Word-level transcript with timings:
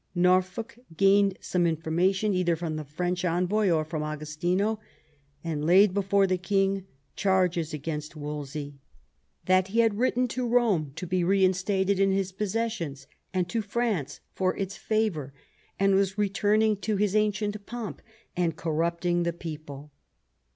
Norfolk 0.15 0.79
gained 0.97 1.37
some 1.41 1.65
informa 1.65 2.11
tion, 2.15 2.33
either 2.33 2.55
from 2.55 2.75
the 2.75 2.83
French 2.83 3.23
envoy 3.23 3.69
or 3.69 3.85
from 3.85 4.01
Agostino, 4.01 4.79
and 5.43 5.63
laid 5.63 5.93
before 5.93 6.25
the 6.25 6.39
king 6.39 6.87
charges 7.15 7.71
against 7.71 8.15
Wolsey, 8.15 8.79
^'that 9.45 9.67
he 9.67 9.81
had 9.81 9.99
written 9.99 10.27
to 10.29 10.47
Eome 10.49 10.95
to 10.95 11.05
be 11.05 11.23
reinstated 11.23 11.99
in 11.99 12.11
his 12.11 12.31
possessions, 12.31 13.05
and 13.31 13.47
to 13.47 13.61
France 13.61 14.21
for 14.33 14.57
its 14.57 14.75
favour; 14.75 15.35
and 15.79 15.93
was 15.93 16.17
returning 16.17 16.77
to 16.77 16.95
his 16.95 17.15
ancient 17.15 17.63
pomp, 17.67 18.01
and 18.35 18.55
corrupting 18.57 19.21
the 19.21 19.31
people." 19.31 19.91